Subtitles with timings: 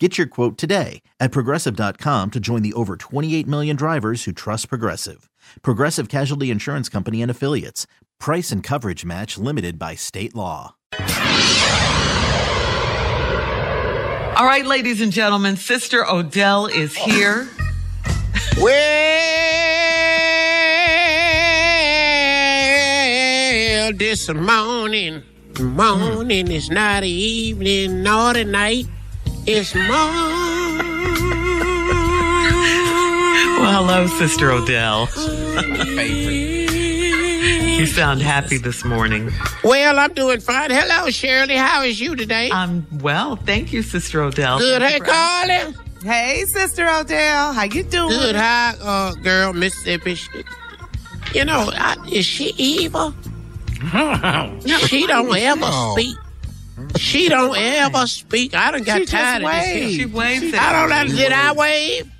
[0.00, 4.68] Get your quote today at progressive.com to join the over 28 million drivers who trust
[4.68, 5.30] Progressive.
[5.62, 7.86] Progressive Casualty Insurance Company and Affiliates.
[8.18, 10.74] Price and coverage match limited by state law.
[14.36, 17.48] All right, ladies and gentlemen, Sister Odell is here.
[18.60, 19.12] Well,
[23.92, 25.22] this morning,
[25.60, 28.86] morning is not evening nor the night.
[29.46, 29.88] It's morning.
[33.58, 35.06] Well, hello, Sister Odell.
[37.76, 39.30] You sound happy this morning.
[39.62, 40.70] Well, I'm doing fine.
[40.70, 41.56] Hello, Shirley.
[41.56, 42.50] How is you today?
[42.50, 43.36] I'm well.
[43.36, 44.58] Thank you, Sister Odell.
[44.58, 44.80] Good.
[44.80, 45.74] Hey, Carly.
[46.02, 48.08] Hey, Sister Odell, how you doing?
[48.08, 48.36] Good.
[48.36, 50.16] Hi, uh, girl, Mississippi.
[51.34, 53.14] You know, I, is she evil?
[53.92, 56.16] No, she don't ever speak.
[56.96, 58.54] She don't ever speak.
[58.54, 59.66] I done got She just tired of this.
[59.66, 59.90] waved.
[59.90, 59.98] here.
[60.00, 61.16] She waves I don't know.
[61.16, 62.10] Did I wave?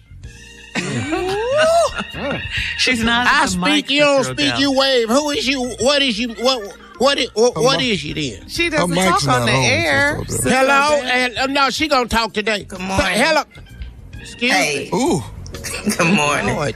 [2.78, 3.26] She's not.
[3.26, 3.90] I at the mic, speak.
[3.90, 4.52] You don't speak.
[4.54, 4.60] Odell.
[4.60, 5.08] You wave.
[5.08, 5.62] Who is you?
[5.80, 6.34] What is you?
[6.34, 6.76] What?
[6.98, 7.18] What?
[7.18, 8.48] Is, what, what is you then?
[8.48, 10.18] She doesn't talk on the on, air.
[10.26, 11.00] Sister Sister Hello.
[11.02, 12.64] And uh, no, she gonna talk today.
[12.64, 13.06] Good morning.
[13.16, 13.42] Hello.
[14.20, 14.98] Excuse Hey, me.
[14.98, 15.22] Ooh,
[15.96, 16.56] good morning.
[16.56, 16.74] Lord,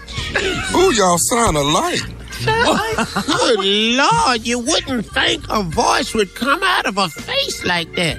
[0.74, 2.00] ooh, y'all sound alike.
[2.44, 8.18] Good Lord, you wouldn't think a voice would come out of a face like that.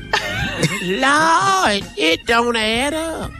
[0.83, 3.31] Lord, it don't add up.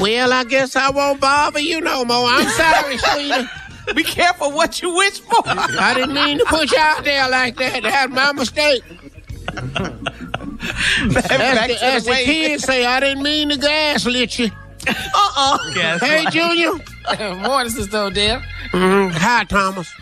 [0.00, 2.26] well, I guess I won't bother you no more.
[2.26, 3.48] I'm sorry, sweetie.
[3.94, 5.42] Be careful what you wish for.
[5.46, 7.82] I didn't mean to put you out there like that.
[7.82, 8.82] That That's my mistake.
[11.12, 14.50] Back As to the, as the the kids say, I didn't mean to gaslit you.
[14.86, 15.72] Uh-oh.
[15.74, 16.32] Guess Hey, what?
[16.32, 16.72] Junior.
[17.36, 18.42] Morning, Sister Odell.
[18.72, 19.12] Mhm.
[19.12, 19.92] Hi, Thomas.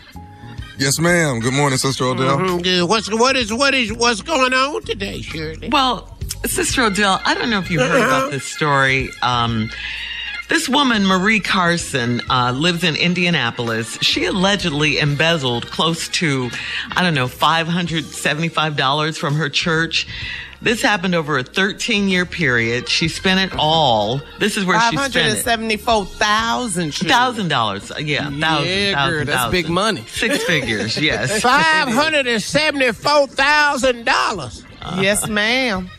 [0.77, 1.39] Yes, ma'am.
[1.41, 2.37] Good morning, Sister Odell.
[2.37, 2.87] Mhm.
[2.87, 5.69] What's what is what is what's going on today, Shirley?
[5.69, 9.09] Well, Sister Odell, I don't know if you heard about this story.
[9.21, 9.69] Um,
[10.49, 13.97] this woman, Marie Carson, uh, lives in Indianapolis.
[14.01, 16.49] She allegedly embezzled close to,
[16.95, 20.07] I don't know, $575 from her church.
[20.61, 22.87] This happened over a 13 year period.
[22.87, 24.21] She spent it all.
[24.39, 25.41] This is where Five she spent and it.
[25.43, 26.93] seventy-four thousand.
[26.93, 28.39] Thousand dollars, uh, yeah, thousand,
[28.69, 29.51] Yeah, thousand, girl, that's thousand.
[29.51, 30.05] big money.
[30.07, 31.41] Six figures, yes.
[31.41, 34.63] Five hundred and seventy-four thousand dollars.
[34.99, 35.89] Yes, ma'am.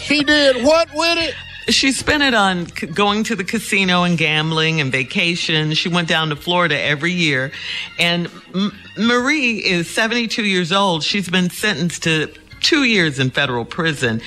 [0.00, 1.34] She did what with it?
[1.72, 5.74] She spent it on c- going to the casino and gambling and vacation.
[5.74, 7.52] She went down to Florida every year.
[8.00, 11.04] And M- Marie is 72 years old.
[11.04, 14.20] She's been sentenced to two years in federal prison.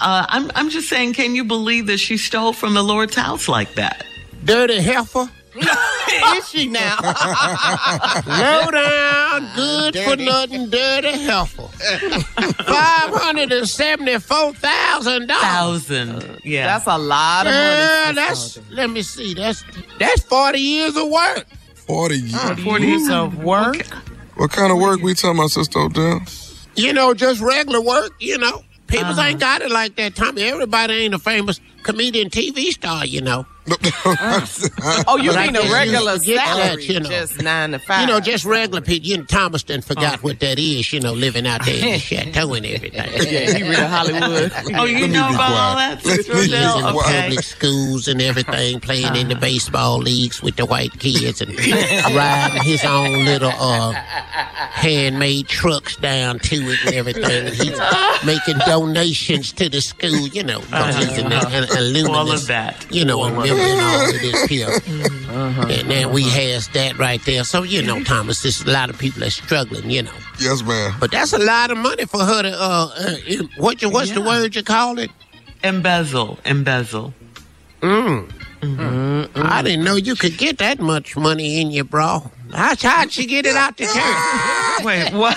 [0.00, 3.48] Uh, I'm, I'm just saying, can you believe that she stole from the Lord's house
[3.48, 4.04] like that?
[4.44, 5.30] Dirty heifer.
[6.36, 6.96] Is she now?
[8.26, 11.68] Low down, good for nothing, dirty heifer.
[12.64, 15.42] Five hundred and seventy-four thousand dollars.
[15.86, 16.40] Thousand.
[16.42, 16.66] Yeah.
[16.66, 17.56] That's a lot of money.
[17.56, 18.70] Yeah, Sister that's.
[18.72, 19.34] Let me see.
[19.34, 19.64] That's
[19.98, 21.46] that's forty years of work.
[21.86, 22.64] 40 years.
[22.64, 23.76] 40 years of work.
[24.36, 26.20] What kind of work we talking about, Sister Odell?
[26.76, 28.12] You know, just regular work.
[28.20, 29.22] You know, people Uh-huh.
[29.22, 30.14] ain't got it like that.
[30.16, 33.06] Tommy, everybody ain't a famous comedian, TV star.
[33.06, 33.46] You know.
[33.66, 35.04] Uh-huh.
[35.08, 36.84] Oh, you mean a regular forget that, salary?
[36.84, 37.08] you know.
[37.08, 38.02] Just nine to five.
[38.02, 39.08] You know, just regular people.
[39.08, 40.92] You know, Thomas done forgot what that is.
[40.92, 43.10] You know, living out there in the chateau and everything.
[43.32, 44.52] yeah, he real Hollywood.
[44.74, 46.84] oh, you Let know about all that, Let me in.
[46.84, 47.22] Okay.
[47.22, 49.40] public schools and everything, playing in the uh-huh.
[49.40, 51.50] baseball leagues with the white kids and
[52.14, 57.46] riding his own little uh, handmade trucks down to it and everything.
[57.54, 57.80] He's
[58.24, 62.86] making donations to the school, you know, because he's an, an, All that.
[62.90, 64.68] you know, and all of this here.
[64.68, 65.70] Mm-hmm.
[65.70, 67.44] And then we has that right there.
[67.44, 70.12] So, you know, Thomas, there's a lot of people that's struggling, you know.
[70.38, 70.94] yes, ma'am.
[71.00, 73.16] But that's a lot of money for her to, uh, uh
[73.58, 75.10] what you, what's the word you call it?
[75.62, 76.38] Embezzle.
[76.44, 77.14] Embezzle.
[78.64, 79.42] Mm-hmm.
[79.44, 82.20] I didn't know you could get that much money in your bra.
[82.52, 84.84] How, how'd she get it out the church?
[84.84, 85.36] Wait, what?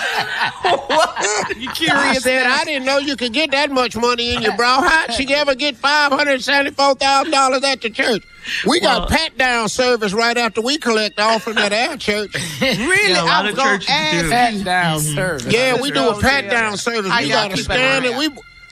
[1.58, 2.22] You I curious?
[2.22, 4.80] said, I didn't know you could get that much money in your bra.
[4.82, 8.22] How'd she ever get $574,000 at the church?
[8.66, 12.30] We got Well- pat down service right after we collect offering at our church.
[12.60, 13.12] Really?
[13.12, 14.30] Yeah, a lot I was of gonna ask.
[14.30, 15.14] Pat down mm-hmm.
[15.14, 15.52] service.
[15.52, 17.10] Yeah, we do a pat down service.
[17.10, 18.16] How We y'all got to keep it scan it.
[18.18, 18.28] We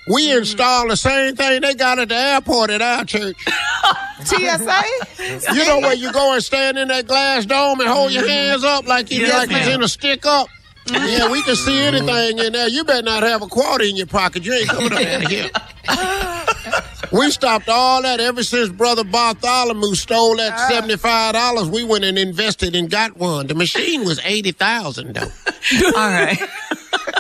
[0.09, 3.37] We installed the same thing they got at the airport at our church.
[4.25, 4.83] TSA?
[5.53, 8.31] You know where you go and stand in that glass dome and hold your mm-hmm.
[8.31, 9.81] hands up like you Yes, like it's ma'am.
[9.81, 10.49] in a stick up?
[10.89, 11.97] Yeah, we can see mm-hmm.
[11.97, 12.69] anything in there.
[12.69, 14.45] You better not have a quarter in your pocket.
[14.45, 15.51] You ain't coming up out of here.
[17.13, 20.69] We stopped all that ever since Brother Bartholomew stole that ah.
[20.69, 21.69] seventy-five dollars.
[21.69, 23.47] We went and invested and got one.
[23.47, 25.23] The machine was eighty thousand though.
[25.97, 26.39] All right.